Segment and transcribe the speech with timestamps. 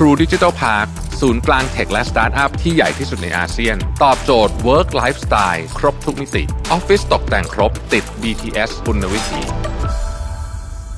[0.00, 0.88] True Digital Park
[1.20, 6.42] ศูนย์กลางเทคและสตาร์ทอัพที่ใหญ่ที่สุดในอาเซียน ตอบโจทย์ Work Lifestyle ครบทุกมิติ
[6.72, 9.40] ออฟฟิศตกแต่งครบติด BTS คุณวิธี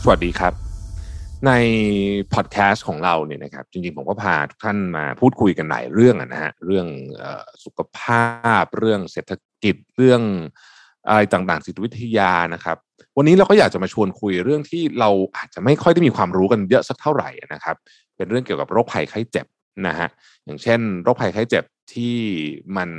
[0.02, 0.52] สวัสดีครับ
[1.46, 1.52] ใน
[2.34, 6.86] พอดแคสต์ของเราเนี่ยนะครับ จริงๆ ผมก็พาทุกท่านมาพูดคุยกันหลายเรื่องนะฮะเรื่อง
[7.64, 8.26] สุขภา
[8.62, 10.22] พ เรื่องเศรษฐกิจเรื่อง
[11.08, 12.76] อะไรต่างๆจิตวิทยานะครับ
[13.16, 17.76] วันนี้เราก็อยากจะมาชวนคุยเรื่องที่เราอาจจะไม่ค่อยได้มีความรู้กันเยอะสักเท่าไหร่นะครับ
[18.18, 19.46] เป็นเรื่องเกี่ยวกับโรคภัยไข้เจ็บ
[19.86, 20.08] นะฮะ
[20.44, 22.16] อย่างเช่น โรคภัยไข้เจ็บที่
[22.76, 22.90] มัน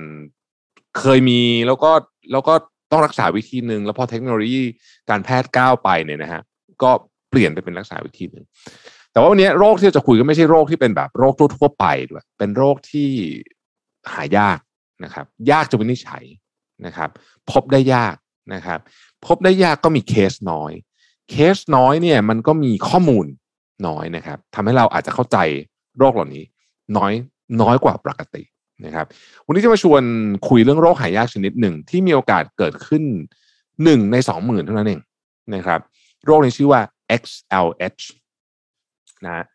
[0.99, 1.91] เคยมีแล้วก็
[2.31, 2.53] แล้วก็
[2.91, 4.63] ต้องรักษาวิธีหนึ่งแล้วพอเทคโนโลยี
[5.09, 6.41] การแพทย์ก้าวไปเนี่ยนะฮะ
[6.83, 6.91] ก็
[7.29, 8.45] เปลี่ยนไปเป็นรักษาวิธีหนึ่ง
[9.11, 13.09] แต่ว่าวันนี้โรคที่จะคุยก็ไม่ใช่โรคที่เป็นแบบโรคทั่วๆไปด้วยเป็นโรคที่
[14.13, 14.59] หายาก
[15.03, 16.23] นะครับ ยากจะวินิจฉัย
[16.85, 17.09] นะครับ
[17.51, 18.15] พบได้ยาก
[18.53, 18.79] นะครับ
[19.25, 20.71] พบได้ยากก็มีเคสน้อย
[21.29, 23.25] เคสน้อยเนี่ยมันก็มีข้อมูล
[23.87, 25.37] น้อยนะครับทำให้เราอาจจะเข้าใจ
[25.97, 26.43] โรคเหล่านี้
[26.97, 27.11] น้อย
[27.61, 28.43] น้อยกว่าปกติ
[28.85, 29.05] นะครับ
[29.45, 30.03] วันนี้จะมาชวน
[30.47, 33.03] คุยเรื่องโรคหายากชนิดหนึ่ง ที่มีโอกาสเกิดขึ้น
[33.83, 35.01] หนึ่งในสองหมื่นเท่านั้นเอง
[35.55, 35.79] นะครับ
[36.25, 36.81] โรคนี้ชื่อว่า
[37.21, 38.03] XLH
[39.25, 39.45] นะ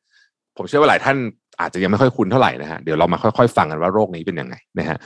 [0.57, 1.17] ผมเชื่อว่าหลายท่าน
[1.61, 4.97] อาจจะยังไม่ค่อยคุ้นเท่าไหร่นะฮะเดี๋ยวเรามาค่อยๆฟังกันว่าโรคนี้เป็นยังไงนะฮะ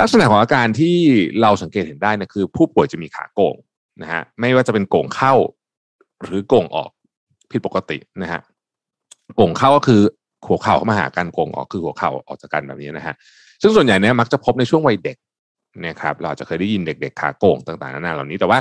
[0.00, 0.96] ลักษณะของอาการที่
[1.40, 3.56] เราสังเกตเห็นได้นะคือ ผู้ป่วยจะมีขาโก่ง
[4.02, 5.34] นะฮะไม่ว่าจะเป็นโก่งเข้า
[6.22, 6.90] หรือโก่งออก
[7.50, 8.40] ผิดปกตินะฮะ
[9.36, 10.00] โก่งเข้าก็คือ
[10.46, 13.14] หัวเข่าเข้ามาหากันโก่งออกคือหัวเข่าออกจากกันแบบนี้นะฮะ
[13.62, 15.16] ซึ่งส่วนใหญ่เนี่ยมักจะพบในช่วงวัยเด็ก
[15.86, 18.58] นะครับเราจะเคยได้ยินเด็ก ๆ ขาโก่งต่างๆนานาเหล่านี้แต่ว่า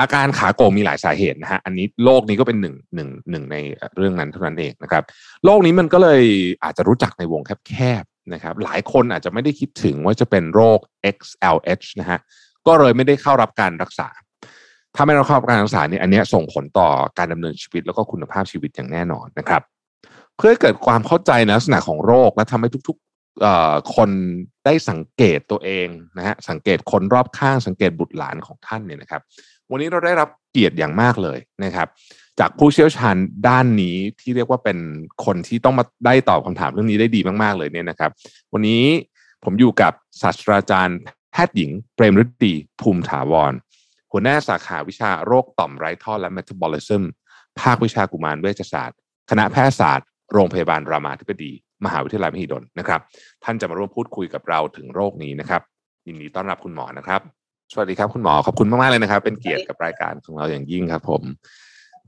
[0.00, 3.56] อาการขาโก่งมีหลายสาเหตุนะฮะอันนี้โรคนี้ก็เป็นหนึ่งหนึ่งหนึ่งใน
[3.96, 5.02] เรื่องนั้นเท่านั้นเองนะครับ
[5.44, 6.22] โรคนี้มันก็เลย
[6.64, 10.78] อาจจะรู้จักในวงแคบๆนะครับหลายคนอาจจะไม่ได้คิดถึงว่าจะเป็นโรค
[11.16, 12.18] XLH นะฮะ
[12.66, 14.08] ก็เลยไม่ได้เข้ารับการรักษา
[14.94, 19.62] ถ้าไม่ได้เข้ารับการรักษาเนี่ยอันนี้ส่งผลต่อการดำเนินชีวิตแล้วก็คุณภาพชีวิตอย่างแน่นอนนะครับ
[20.38, 24.10] เพื่อให้เกิดความเข้าใจในลักษณะของโรคและทำให้ทุกๆคน
[24.64, 29.22] ได้สังเกตตัวเองนะฮะสังเกตคนรอบข้างสังเกตบุตรหลานของท่านเนี่ยนะครับ
[29.70, 31.88] วันนี้เราได้รับเกียรติอย่างมากเลยนะครับ
[32.40, 33.16] จากผู้เชี่ยวชาญ
[33.48, 34.78] ด้านนี้ที่เรียกว่าเป็น
[35.24, 38.10] คนที่ต้องมาได้ตอบคำถามเรื่องนี้ได้ดีมากๆเลยเนี่ยนะครับ
[38.52, 38.84] วันนี้
[39.44, 39.92] ผมอยู่กับ
[40.22, 40.98] ศาสตราจารย์
[41.32, 43.52] แพทย์หญิงเปรมฤดีภูมิถาวร
[44.12, 47.04] หัวหน้าสาขาวิชาโรคต่อมไร้ท่อและเมตาบอลิซึม
[47.60, 48.98] ภาควิชากุมารเวชศาสตร์
[49.30, 51.52] คณะแพทยศาสตร์ โรงพยาบาลรามาธิบดี
[51.84, 53.00] มหาวิทยาลัยมหิดลนะครับ
[53.44, 55.62] ท่านจะมาร่วมพูดคุยกับเราถึงโรคนี้นะครับ
[56.06, 57.20] ยินดีต้อนรับคุณหมอนะครับ
[57.72, 61.22] สวัสดีครับคุณหมอขอบคุณมากๆเลยนะครับ เป็นเกียรติกับรายการของเราอย่างยิ่งครับ ผม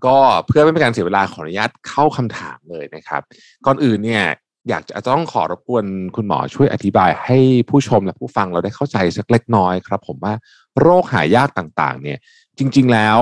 [0.06, 0.16] ก็
[0.46, 3.22] เพื่อไม่เป็นการเสียเวลาขออนุญาตเข้าคำถามเลยนะครับ
[3.66, 4.24] ก่อนอื่นเนี่ย
[4.68, 5.84] อยากจะต้องขอรบกวน
[6.16, 7.38] คุณหมอช่วยอธิบายให้
[7.70, 10.34] ผู้ชมและผู้ฟังเราได้เข้าใจสักเล็กน้อยครับ ผมว่า
[10.80, 12.18] โรคหายากต่างๆ เนี่ย
[12.58, 13.18] จริง ๆ แล้ว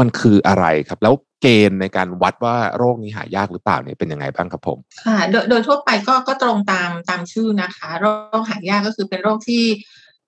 [0.00, 8.06] มันคืออะไรครับ แล้วเกณฑ์ในการวัดว่าโรคนี้หายากหรือเปล่าเนี่ยเป็นยังไงบ้างครับผมค่ะโดยโดยทั่วไปก็ก็ตรงตามตามชื่อนะคะ โร
[8.40, 9.64] คหายากก็คือเป็นโรคที่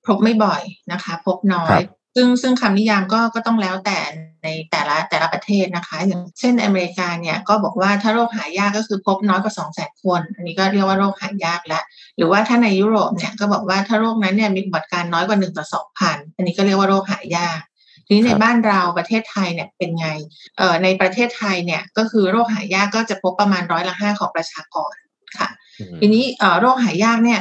[0.07, 0.63] พบไม่บ่อย
[0.93, 1.81] นะคะ พบน้อย
[2.17, 3.99] ซึ่งซึ่งคำนิยามก็ก็ต้องแล้วแต่
[4.45, 11.83] ในแต่ละแต่ละประเทศนะคะ อย่างเช่นอเมริกาเนี่ยก็บอกว่าถ้าโรคหายากก็คือพบน้อยกว่าสองแสนคน อันนี้ก็เรียกว่าโรคหายากแล้ว
[12.17, 17.61] หรือว่าถ้าในยุโรปเนี่ยก็บอกว่าถ้าโรคนั้นเนี่ยมีบัติการน้อยกว่าหนึ่งต่อสองพันอันนี้ก็เรียกว่าโรคหายาก
[18.07, 20.09] ทีนี้ในบ้านเราประเทศไทยเนี่ยเป็นไง
[20.59, 24.95] เอ่อในประเทศไทยเนี่ยก็คือโรคหายากก็จะพบประมาณร้อยละห้าของประชากร
[25.39, 25.49] ค่ะ
[26.01, 27.41] ทีนี้เอ่อโรคหายากเนี่ย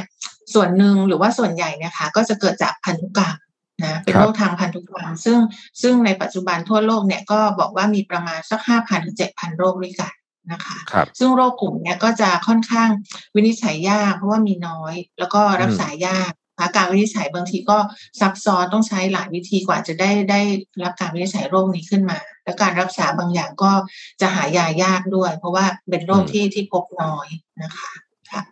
[0.54, 3.36] ส่วนหนึ่งหรือว่าส่วนใหญ่นะคะก็จะเกิดจากพันธุกรรม
[3.84, 5.38] นะเป็นโรคทางพันธุกรรมซึ่ง
[5.82, 10.12] ซึ่งในปัจจุบันทั่วโลกเนี่ยก็บอกว่ามีประมาณสักห้าพันถึงเจ็ดพันโรคด้วยกัน
[10.52, 12.88] นะคะคซึ่งโรคกลุ่มเนี้ยก็จะค่อนข้าง
[13.34, 16.32] วินิจฉัยยากเพราะว่ามีน้อย แล้วก็รักษายาก
[16.76, 17.78] การวินิจฉัยบางทีก็
[18.20, 20.40] ซับซ้อนต้องใช้หลายวิธีกว่าจะได้ได้
[20.84, 23.72] รับการวินิจฉัยโรคนี้ขึ้นมา แล้วการรักษาบางอย่างก็
[24.20, 27.28] จะหายายากด้วย เพราะว่าเป็นโรคที่ที่พบน้อย
[27.62, 27.90] นะคะ
[28.30, 28.44] ครับ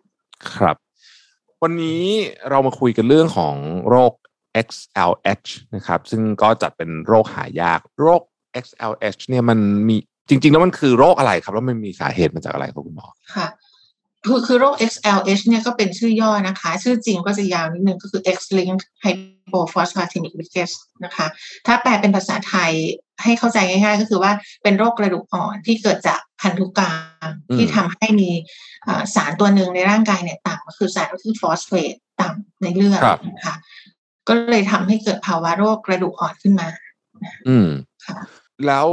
[0.55, 0.77] ครับ
[1.63, 2.03] วันนี้
[2.51, 3.55] เรามาคุยกันเรื่องของ
[3.89, 4.13] โรค
[4.67, 8.23] XLH นะครับ ซึ่งก็จัดเป็นโรคหายากโรค
[8.65, 9.97] XLH เนี่ยมันมี
[10.29, 13.47] จริง ๆ แล้วมันคือโรคอะไรครับ แล้วมันมีสาเหตุมาจากอะไรครับคุณหมอค่ะ
[14.27, 20.75] คือคือโรค XLH เนี่ยก็เป็นชื่อย่อนะคะ ชื่อจริงก็จะยาวนิดนึงก็คือ X-linked hypophosphatemic rickets
[21.05, 21.27] นะคะ
[21.67, 22.73] ถ้าแปลเป็นภาษาไทย
[23.23, 24.33] ให้เข้าใจง่ายๆ ก็คือว่า
[24.63, 26.91] เป็นโรคกระดูกอ่อนที่เกิดจากพันธุกรร
[27.29, 28.31] มที่ทำให้มี
[29.15, 33.03] สารตัวหนึ่งในร่างกายเนี่ยต่ำก็คือสารที่ฟอสเฟตต่ำในเลือด
[33.37, 33.57] นะคะ
[34.29, 36.69] ก็เลยทำให้เกิดภาวะโรคกระดูกอ่อนขึ้นมา
[37.49, 37.69] อืม
[38.67, 38.87] แล้ว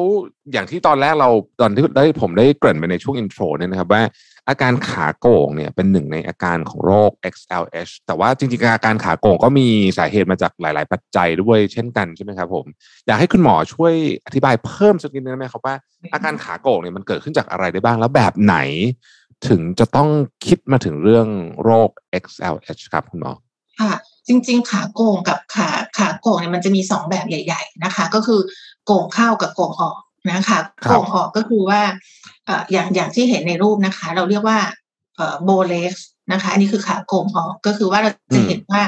[0.51, 1.30] อย่างที่ตอนแรกเรา
[1.62, 4.01] ตอนที่ได้ผมได้เกริ่นไปในช่วง intro เนี่ยนะครับว่า
[4.50, 9.68] อาการขาโก่งเนี่ยเป็นหนึ่งในอาการของโรค XLH แต่ว่าจริงๆ อาการขาโก่งก็มี
[9.98, 12.66] สาเหตุมาจากหลาย ๆ ปัจจัยด้วยเช่นกันใช่ไหมครับผม
[13.08, 13.94] อยากให้คุณหมอช่วย
[14.26, 15.76] อธิบายเพิ่มสักนิดนึงได้ไหมครับว่า
[16.14, 18.58] อาการขาโก่งเนี่ยมันเกิดขึ้นจากอะไรได้บ้างแล้วแบบไหน
[19.48, 20.10] ถึงจะต้อง
[20.46, 21.28] คิดมาถึงเรื่อง
[21.64, 21.90] โรค
[22.24, 23.32] XLH ครับคุณหมอ
[23.82, 23.94] ค่ะ
[24.28, 28.40] จริง ๆ ขาโก่งกับขาขาโก่งเนี่ยมันจะมีสองแบบใหญ่ ๆ นะคะ ก็คือ
[28.86, 29.98] โก่งเข้ากับโก่งออก
[30.30, 30.60] นะคะ
[30.90, 31.82] โก่งออกก็คือว่า
[32.72, 34.60] อย่างอย่างที่เห็นในรูปนะคะ เราเรียกว่า
[35.44, 35.94] โบเล็ก
[36.32, 38.82] นะคะ อันนี้คือขาโก่งออกก็คือว่าเราจะเห็นว่า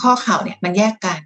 [0.00, 1.20] ข้อเข่าเนี่ยมันแยกกัน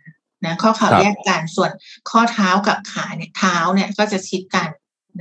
[0.44, 1.70] นะข้อเข่าแยกกันส่วน
[2.10, 4.68] ข้อเท้ากับขาเนี่ยเท้าเนี่ยก็จะชิดกัน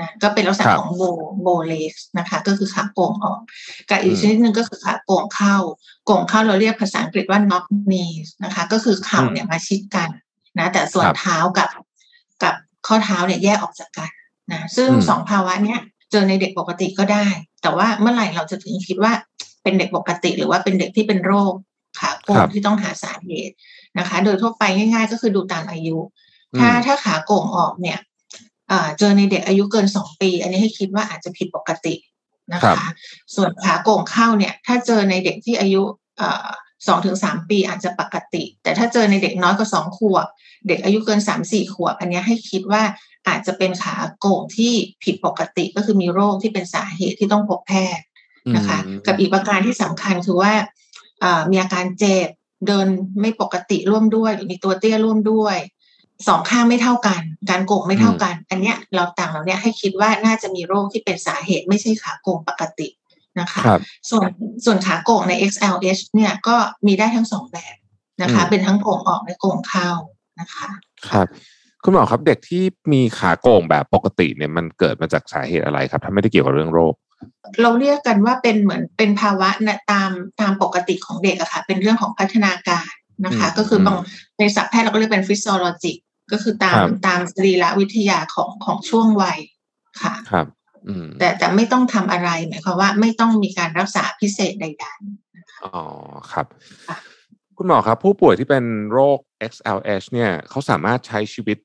[0.02, 1.04] นะก็เป็นลักษณะของโบ
[1.44, 3.40] โบเลสนะคะ ก็คือขาโก่งออก
[3.90, 5.56] กับอีกชนิดหนึ่งก็คือขาโก่งเข้า
[6.06, 10.10] โก่งเข้าเราเรียกภาษาอังกฤษว่า knock knees นะคะ ก็คือเข่าเนี่ยมาชิดกัน
[10.60, 11.70] นะแต่ส่วนเท้ากับ
[12.44, 12.56] กับ
[12.88, 14.10] ข้อเท้าเนี่ยแยกออกจากกัน
[14.52, 15.80] นะซึ่งสองภาวะเนี้ย
[16.12, 17.28] เจอในเด็กปกติก็ได้
[17.62, 19.14] แต่ว่าเมื่อไหร่เราจะถึงคิดว่า
[19.64, 21.54] เป็นเด็กปกติ หรือว่าเป็นเด็กที่เป็นโรค
[22.00, 23.56] ขาโก่งที่ต้องหาสาเหตุ
[24.00, 25.98] นะคะ โดยทั่วไปง่าย ๆ ก็คือดูตามอายุ
[26.60, 28.00] ถ้าถ้าขาโก่งออกเนี่ย
[29.00, 31.96] เจอในเด็กอายุเกินสองปี อันนี้ให้คิดว่าอาจจะผิดปกติ
[32.54, 32.86] นะคะ
[33.36, 35.82] ส่วนขาโก่งเข้าเนี่ย ถ้าเจอในเด็กที่อายุ
[36.88, 40.28] สองถึงสามปีอาจจะปกติ แต่ถ้าเจอในเด็กน้อยกว่าสองขวบ
[40.68, 42.82] เด็กอายุเกินสามสี่ขวบ อันนี้ให้คิดว่า
[43.28, 48.06] อาจจะเป็นขาโก่งที่ผิดปกติก็คือมีโรคที่เป็นสาเหตุที่ต้องพบแพทย์
[48.56, 50.54] นะคะ กับอีกประการที่สำคัญคือว่า
[51.52, 52.30] มีอาการเจ็บ
[52.68, 52.88] เดิน
[53.22, 55.58] ไม่ปกติร่วมด้วยหรือมีตัวเตี้ยร่วมด้วย
[56.28, 62.88] สองข้างไม่เท่ากัน การโก่งไม่เท่ากัน อันเนี้ยเราต่างเราเนี้ยให้คิดว่าน่าจะมีโรคที่เป็นสาเหตุไม่ใช่ขาโก่งปกติ
[63.40, 63.70] นะคะค
[64.10, 64.28] ส่วน
[64.66, 66.56] ส่วนขาโก่งใน XLH เนี่ยก็
[66.88, 67.76] มีได้ทั้งสองแบบ
[68.22, 69.90] นะคะ เป็นทั้งโก่งออกและโก่งเข้า
[70.40, 70.70] นะคะ
[71.10, 71.28] ครับ
[71.84, 72.64] คุณหมอครับเด็กที่
[72.94, 76.94] มีขาโก่งแบบปกติเนี่ยมันเกิดมาจากสาเหตุอะไรครับ ถ้าไม่ได้เกี่ยวกับเรื่องโรค
[77.62, 80.10] เราเรียกกันว่าเป็นเหมือนเป็นภาวะนะตาม
[80.42, 82.90] ตามปกติของเด็กอะค่ะ เป็นเรื่องของพัฒนาการ
[83.26, 83.98] นะคะ ก็คือบาง
[84.40, 85.98] ในศัพท์แพทย์เราก็เรียกเป็นฟิสิโอโลจิก
[86.32, 86.78] ก็คือตาม
[87.08, 89.40] ตามสรีระวิทยาของของช่วงวัย
[90.02, 90.48] ค่ะครับ
[91.20, 95.84] แต่แต่ไม่ต้องทำอะไรหมายความว่าไม่ต้องมีการรักษาพิเศษใดๆอ๋อ
[96.32, 96.46] ครับ
[97.58, 99.20] คุณหมอครับ ผู้ป่วยที่เป็นโรค
[99.52, 101.58] XLH เนี่ยเขาสามารถใช้ชีวิต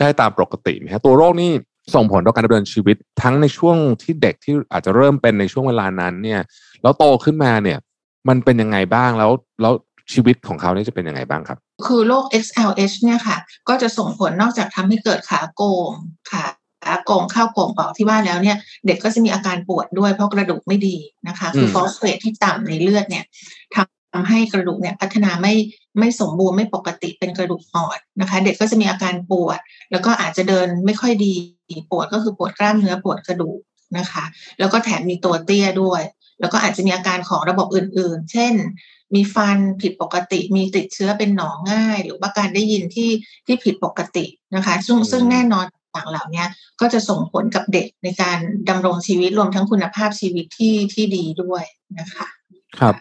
[0.00, 1.50] ได้ตามปกติไหมครับตัวโรคนี่
[1.94, 6.40] ส่งผลต่อการดำเนินชีวิตทั้งในช่วงที่เด็กที่อาจจะเริ่มเป็นในช่วงเวลานั้นเนี่ย
[6.82, 7.78] แล้วโตขึ้นมาเนี่ย
[8.28, 9.30] มันเป็นยังไงบ้างแล้ว
[9.62, 9.72] แล้ว
[10.12, 13.36] ชีวิตของเขาเนี่ยจะเป็นยังไงบ้างครับ คือโรค XLH เนี่ยค่ะ
[13.68, 15.90] ก็จะส่งผลนอกจากทำให้เกิดขาโกง
[16.30, 16.44] ขา
[17.04, 18.56] โกงเข้าโกงออกที่ว่าแล้วเนี่ย
[18.86, 20.96] เด็กก็จะมีอาการปวดด้วยเพราะกระดูกไม่ดี
[21.28, 23.24] นะคะ คือฟอสเฟตที่ต่ำในเลือดเนี่ย
[23.74, 25.52] ทำให้กระดูกเนี่ยพัฒนาไม่
[25.98, 29.58] ไม่สมบูรณ์ไม่ปกติเป็นกระดูกอ่อนนะคะ เด็กก็จะมีอาการปวด
[29.90, 31.34] แล้วก็อาจจะเดินไม่ค่อยดี
[31.90, 33.60] ปวดก็คือปวดกล้ามเนื้อปวดกระดูก
[33.98, 34.24] นะคะ
[34.58, 36.02] แล้วก็แถมมีตัวเตี้ยด้วย
[36.40, 38.54] แล้วก็อาจจะมีอาการของระบบอื่น ๆ เช่น
[39.14, 43.10] มีฟันผิดปกติ มีติดเชื้อเป็นหนองง่าย หรือว่าการได้ยินที่
[43.46, 44.24] ที่ผิดปกติ
[44.54, 45.64] นะคะ ซึ่งซึ่งแน่นอน
[45.96, 46.44] ต่างเหล่านี้
[46.80, 48.38] ก็จะส่งผลกับเด็กในการ
[48.68, 51.64] ดำรงชีวิตรวมทั้งคุณภาพชีวิตที่ที่ดีด้วย
[51.98, 52.26] นะคะ
[52.78, 52.94] ครับ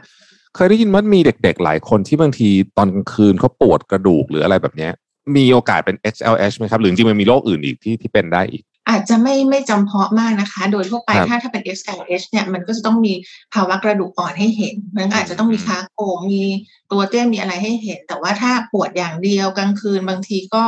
[0.56, 4.90] เคยได้ยินว่ามีเด็กๆ หลายคนที่บางทีตอนกลางคืนเขาปวดกระดูกหรืออะไรแบบนี้
[5.36, 13.14] มีโอกาสเป็น XLH ไหมครับ หรือจริงมันมีโรคอื่นอีกที่ที่เป็นได้อีก อาจจะไม่ไม่จำเพาะมากนะคะ โดยทั่วไปถ้าถ้าเป็น XLH เนี่ยมันก็จะต้องมี
[13.54, 16.44] ภาวะกระดูกอ่อนให้เห็น มันอาจจะต้องมีค้าโกงมี
[16.92, 20.64] ตัวเตี้ยมีอะไรให้เห็น แต่ว่าถ้าปวดอย่างเดียวกลางคืนบางทีก็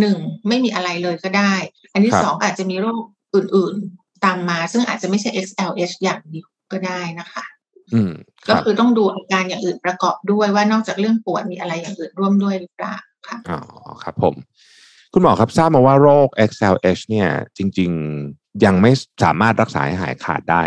[0.00, 0.18] หนึ่ง
[0.48, 1.54] ไม่มีอะไรเลยก็ได้
[1.92, 3.02] อันที่สองอาจจะมีโรค
[3.34, 7.59] อื่นๆ ตามมา ซึ่งอาจจะไม่ใช่ XLH อย่างเดียวก็ได้นะคะอืม
[8.48, 12.96] ก็คือต้องดูอาการอย่างอื่นประกอบด้วยว่านอกจากเรื่องปวดมีอะไรอย่างอื่นร่วมด้วยหรือเปล่า
[13.28, 13.60] ค่ะอ๋อ
[14.02, 14.34] ครับผม
[15.12, 17.90] คุณหมอครับทราบมาว่าโรค XLH เนี่ย จริง
[18.26, 18.90] ๆ ยังไม่
[19.24, 20.62] สามารถรักษาให้หายขาดได้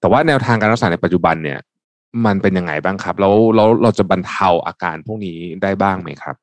[0.00, 1.58] แต่ว่าแนวทางการรักษาในปัจจุบันเนี่ย
[2.26, 6.36] มันเป็นยังไงบ้างครับ แล้วเราเราจะบรรเทาอาการพวกนี้ได้บ้างไหมครับ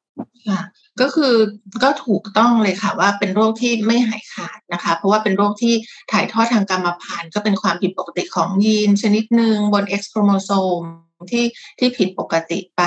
[0.47, 0.59] ค่ะ
[1.01, 1.35] ก็คือ
[1.83, 5.73] ก็ถูกต้องเลยค่ะว่าเป็นโรคที่ไม่หายขาดนะคะ เพราะว่าเป็นโรคที่
[6.11, 10.83] ถ่ายทอดทางกรรมพันธุ์ก็เป็นความผิดปกติของยีนชนิดหนึ่งบน X โครโมโซม
[11.31, 11.45] ที่
[11.79, 12.83] ที่ผิดปกติไป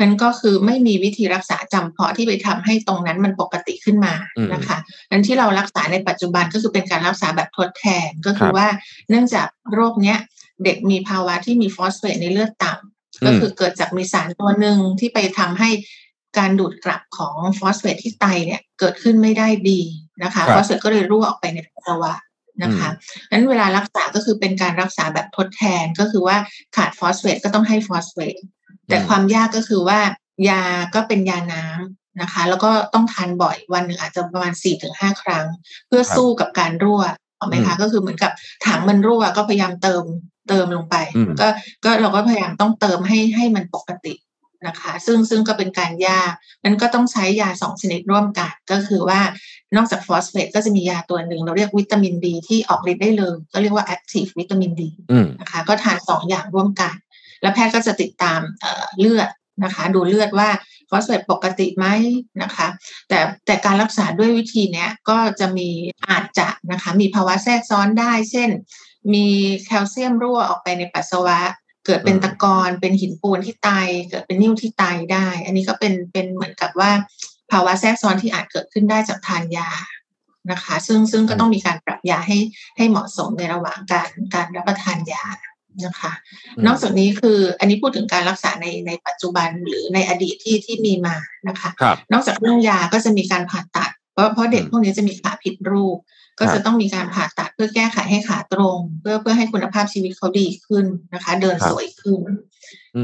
[0.00, 4.14] นั่นก็คือไม่มีวิธีรักษาจำเพาะที่ไปทำให้ตรงนั้นมันปกติขึ้นมา
[4.52, 4.78] นะคะ
[5.10, 8.66] นั้นที่เรารักษาในปัจจุบันก็คือเป็นการรักษาแบบทดแทนก็คือว่า
[9.08, 10.18] เนื่องจากโรคเนี้ย
[10.64, 15.70] เด็กมีภาวะที่มีฟอสเฟตในเลือดต่ำก็คือเกิดจากมีสารตัวหนึ่งที่ไปทำให้
[16.38, 19.80] การดูดกลับของฟอสเฟตที่ไตเนี่ยเกิดขึ้นไม่ได้ดี
[20.22, 22.14] นะคะฟอสเฟตก็เลยรั่วออกไปในปัสสาวะ
[22.62, 22.88] นะคะ
[23.30, 26.36] นั้นเวลารักษาก็คือเป็นการรักษาแบบทดแทนก็คือว่า
[26.76, 28.36] ขาดฟอสเฟตก็ต้องให้ฟอสเฟต
[28.88, 30.00] แต่ความยากก็คือว่า
[30.48, 30.62] ยา
[30.94, 35.46] ก็เป็นยาน้ำนะคะ แล้วก็ต้องทานบ่อยวันหนึ่งอาจจะประมาณสี่ถึงห้าครั้ง
[35.86, 37.02] เพื่อสู้กับการรั่ว
[37.40, 38.32] ถูกไหมคะก็คือเหมือนกับ
[38.66, 40.04] ถังมันรั่วก็พยายามเติม
[40.48, 40.96] เติมลงไป
[41.40, 41.48] ก็
[41.84, 44.14] ก็เราก็พยายามต้องเติมให้ให้มันปกติ
[44.66, 46.32] นะคะ ซึ่งซึ่งก็เป็นการยาก
[46.64, 49.20] นั้นก็ต้องใช้ยาสองชนิดร่วมกัน ก็คือว่า
[49.76, 54.90] นอกจากฟอสเฟตก็จะมียาตัวหนึ่งเราเรียกวิตามินดีที่ออกฤทธิ์ได้เลย ก็เรียกว่าแอคทีฟวิตามินดี
[55.40, 56.94] นะคะ ก็ทานสองอย่างร่วมกัน
[57.42, 58.40] แล้วแพทย์ก็จะติดตาม
[58.98, 59.28] เลือด
[59.64, 60.48] นะคะ ดูเลือดว่า
[60.90, 61.86] ฟอสเฟตปกติไหม
[62.42, 62.68] นะคะ
[63.08, 65.68] แต่แต่การรักษาด้วยวิธีนี้ก็จะมี
[66.10, 68.50] อาจจะนะคะ มีภาวะแทรกซ้อนได้ เช่น
[69.14, 69.26] มี
[69.64, 71.38] แคลเซียมรั่วออกไปในปัสสาวะ
[71.86, 73.70] เกิดเป็นตะกอนเป็นหินปูนที่ไต
[74.10, 76.90] เกิดเป็นนิ่วที่ไตได้ อันนี้ก็เป็นเป็นเหมือนกับว่า
[77.50, 79.68] ภาวะแทรกซ้อนที่อาจเกิดขึ้นได้จากทานยา
[80.50, 82.38] นะคะ ซึ่งซึ่งก็ต้องมีการปรับยาให้
[82.76, 85.24] ให้เหมาะสมในระหว่างการการรับประทานยา
[85.84, 86.12] นะคะ
[86.66, 91.16] นอกจากนี้คืออันนี้พูดถึงการรักษาในในปัจจุบันหรือในอดีตที่ที่มีมา
[91.48, 91.70] นะคะ
[92.12, 95.98] นอกจากเรื่องยาก็จะมีการผ่าตัด เพราะเพราะเด็กพวกนี้จะมีขาผิดรูป
[96.38, 102.20] ก็จะต้องมีการผ่าตัดเพื่อแก้ไขให้ขาตรง เพื่อเพื่อให้คุณภาพชีวิตเขาดีขึ้นนะคะ เดินสวยขึ้น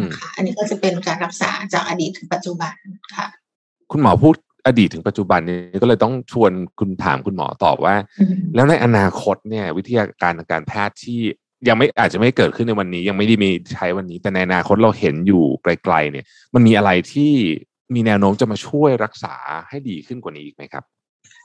[0.02, 2.74] นะคะอันนี้ก็จะเป็นการรักษาจากอดีตถึงปัจจุบัน
[3.16, 3.26] ค่ะ
[3.92, 4.34] คุณหมอพูด
[4.66, 7.96] อดีตถึงปัจจุบันนี้ก็เลยต้องชวนคุณถามคุณหมอตอบว่า
[8.54, 11.20] แล้วในอนาคตเนี่ย วิทยาการทางการแพทย์ที่
[11.68, 16.24] ยังไม่อาจจะไม่เกิดขึ้นในวันนี้ ยังไม่ได้มีใช้วันนี้ แต่ในอนาคตเราเห็นอยู่ไกล ๆ เนี่ย
[16.54, 17.32] มันมีอะไรที่
[17.94, 19.34] มีแนวโน้มจะมาช่วยรักษา
[19.68, 20.84] ให้ดีขึ้นกว่านี้อีกไหมครับ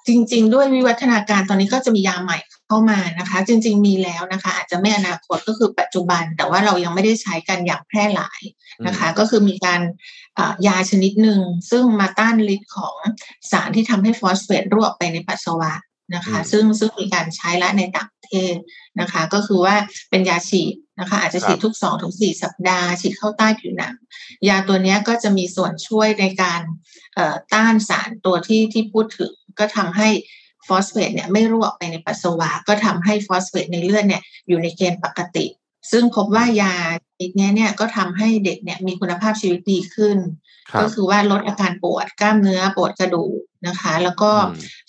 [0.07, 2.37] จริง ๆ ด้วยวิวัฒนาการตอนนี้ก็จะมียาใหม่
[2.67, 8.41] เข้ามานะคะ จริง ๆ มีแล้วนะคะ อาจจะไม่อนาคตก็คือปัจจุบัน แต่ว่าเรายังไม่ได้ใช้กันอย่างแพร่หลาย
[8.87, 9.81] นะคะ ก็คือมีการ
[10.67, 12.95] ยาชนิดหนึ่งซึ่งมาต้านฤทธิ์ของ
[13.51, 15.73] สารที่ทำให้ฟอสเฟตรั่วไปในปัสสาวะ
[16.15, 18.55] นะคะ ซึ่งซึ่งมีการใช้ละในต่างประเทศ
[18.99, 19.75] นะคะ ก็คือว่า
[20.09, 23.95] เป็นยาฉีดนะคะ อาจจะฉีดทุกสองถึงสี่สัปดาห์ฉีดเข้าใต้ผิวหนัง
[24.47, 26.61] ยาตัวนี้ก็จะมีส่วนช่วยในการ
[27.53, 30.09] ต้านสารตัวที่ที่พูดถึง ก็ทำให้
[30.67, 35.45] ฟอสเฟตเนี่ยไม่รั่วไปในปัสสาวะ ก็ทำให้ฟอสเฟตในเลือดเนี่ยอยู่ในเกณฑ์ปกติ
[35.91, 36.75] ซึ่งพบว่ายา
[37.19, 40.17] อีกนี้เนี่ยก็ทำให้เด็กเนี่ยมีคุณภาพชีวิตดีขึ้น
[40.81, 44.31] ก็คือว่าลดอาการปวดกล้ามเนื้อปวดกระดูกนะคะ แล้วก็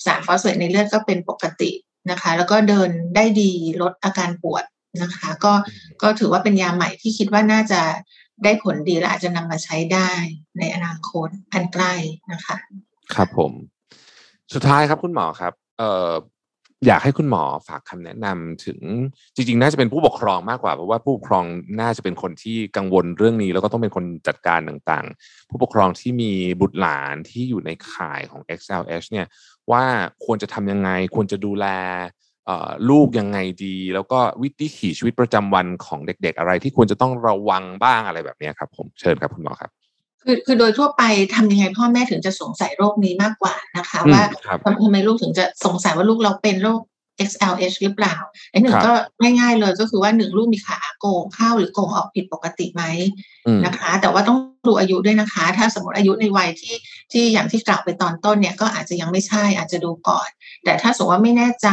[0.05, 1.71] สารฟอสเฟตในเลือดก็เป็นปกติ
[2.11, 3.51] นะคะ แล้วก็เดินได้ดี
[3.83, 4.65] ลดอาการปวด
[5.03, 5.53] นะคะ ก็
[6.03, 7.81] ก็ถือว่าเป็นยาใหม่ที่คิดว่าน่าจะ
[8.45, 10.11] ได้ผลดีและอาจจะนำมาใช้ได้
[10.59, 11.95] ในอนาคตอันใกล้
[12.33, 12.57] นะคะ
[13.15, 13.53] ครับผม
[14.55, 16.13] สุดท้ายครับคุณหมอครับเอ่อ
[16.87, 18.81] อยากให้คุณหมอฝากคำแนะนำถึง
[19.35, 21.45] จริง ๆ น่าจะเป็นผู้ปกครองมากกว่าเพราะว่าผู้ปกครอง
[21.81, 29.27] น่าจะเป็นคนที่กังวลเรื่องนี้ แล้วก็ต้องเป็นคนจัดการต่างๆ ผู้ปกครองที่มีบุตรหลานที่อยู่ในข่ายของ XLH เนี่ย
[29.71, 29.85] ว่า
[30.25, 31.67] ควรจะทำยังไง ควรจะดูแล
[32.91, 34.49] ลูกยังไงดี แล้วก็วิ
[34.81, 39.71] ถีชีวิตประจำวันของเด็ก ๆ อะไรที่ควรจะต้องระวังบ้างอะไรแบบนี้ครับ ผมเชิญครับคุณหมอครับ
[40.23, 41.03] คือคือโดยทั่วไป
[41.35, 44.23] ทำยังไงพ่อแม่ถึงจะสงสัยโรคนี้มากกว่านะคะ ว่า
[44.85, 46.81] ทำไมลูกถึงจะสงสัยว่าลูกเราเป็นโรค
[47.31, 48.17] XLH หรือเปล่า
[48.51, 52.83] ไอ้หนึ่งก็ง่ายๆเลยก็คือว่าหนึ่งลูกมีขาโกงเข้าหรือโกงออกผิดปกติไหม
[53.65, 56.75] นะคะ แต่ว่าต้องดูอายุด้วยนะคะ ถ้าสมมติอายุในวัยที่
[57.13, 60.29] ที่อย่างที่กล่าวไปตอนต้นเนี่ยก็อาจจะยังไม่ใช่อาจจะดูก่อน
[60.65, 61.69] แต่ถ้าสมมติว่าไม่แน่ใจ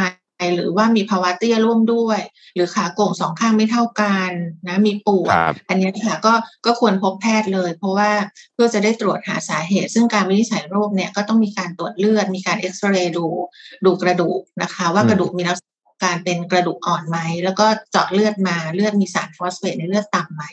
[0.55, 2.19] หรือว่ามีภาวะเตี้ยร่วมด้วย
[2.55, 4.31] หรือขาโก่งสองข้างไม่เท่ากัน
[4.67, 5.35] นะมีปวด
[5.69, 6.33] อันนี้ค่ะก็
[6.65, 8.11] ก็ควรพบแพทย์เลย เพราะว่า
[8.53, 13.25] เพื่อจะได้ตรวจหาสาเหตุ ซึ่งการวินิจฉัยโรคเนี่ยก็ต้องมีการตรวจเลือด มีการเอ็กซเรย์ดู
[13.85, 15.73] ดูกระดูกนะคะ ว่ากระดูกมีลักษณะ
[16.03, 20.43] การเป็นกระดูกอ่อนไหม แล้วก็เจาะเลือดมาเลือดมีสารฟอสเฟตในเลือดต่ำไหม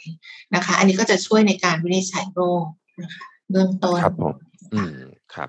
[0.54, 2.64] นะคะ อันนี้ก็จะช่วยในการวินิจฉัยโรค
[3.00, 4.34] นะคะเบื้องต้นครับผม
[4.74, 4.98] อืม
[5.34, 5.48] ครับ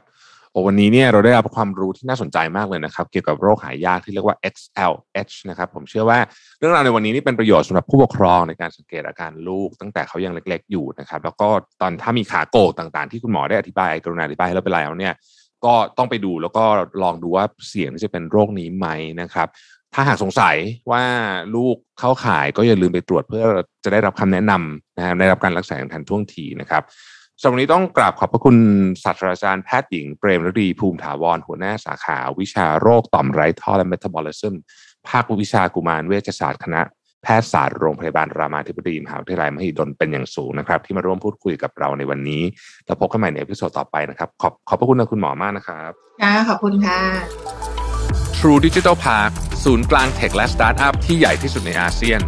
[0.53, 6.19] โอ้วันนี้เนี่ยเราได้รับความรู้ที่น่าสนใจมากเลยนะครับ เกี่ยวกับโรคหายากที่เรียกว่า XLH นะครับผมเชื่อว่า
[6.59, 11.47] เรื่องราวในวันนี้นี่เป็นประโยชน์สำหรับผู้ปกครองในการสังเกตอาการลูก ตั้งแต่เขายังเล็ก ๆ อยู่นะครับ แล้วก็
[11.81, 15.13] ตอนถ้ามีขาโกกต่างๆ ที่คุณหมอได้อธิบายกรุณาอธิบายให้เราไปแล้วเนี่ย
[15.65, 16.63] ก็ต้องไปดูแล้วก็
[17.03, 18.87] ลองดูว่าเสี่ยงที่จะเป็นโรคนี้ไหม
[19.21, 19.47] นะครับ
[19.93, 20.55] ถ้าหากสงสัย
[20.91, 21.03] ว่า
[21.55, 23.43] ลูกเข้าข่ายก็อย่าลืมไปตรวจเพื่อ
[23.83, 26.83] จะได้รับคำแนะนำนะได้รับการรักษาอย่างทันท่วงทีนะครับ
[27.45, 28.57] สำหรับวันนี้ต้องกราบขอบพระคุณ
[29.03, 34.55] ศาสตราจารย์แพทย์หญิงเปรมฤดีภูมิถาวร หัวหน้าสาขา วิชาโรคต่อมไร้ท่อและเมตาบอลิซึม
[35.07, 36.81] ภาควิชากุมารเวชศาสตร์คณะ
[37.23, 42.43] แพทยศาสตร์โรงพยาบาลรามาธิบดีมหาวิทยาลัยมหิดลเป็นอย่างสูงนะครับ ที่มาร่วมพูดคุยกับเราในวันนี้
[42.85, 46.99] แล้วพบกันใหม่ใน episode ต่อไปนะครับ ขอบขอบพระคุณนะคุณหมอมากนะครับค่ะขอบคุณค่ะ
[48.37, 49.31] True Digital Park
[49.63, 52.21] ศูนย์กลาง tech และสตาร์ทอัพที่ใหญ่ที่สุดในอาเซียน